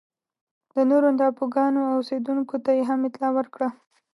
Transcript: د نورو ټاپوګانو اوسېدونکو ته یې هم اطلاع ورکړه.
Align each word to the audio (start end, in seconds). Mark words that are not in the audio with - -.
د 0.73 0.75
نورو 0.89 1.09
ټاپوګانو 1.19 1.81
اوسېدونکو 1.95 2.55
ته 2.63 2.71
یې 2.77 2.83
هم 2.89 2.99
اطلاع 3.07 3.31
ورکړه. 3.35 3.69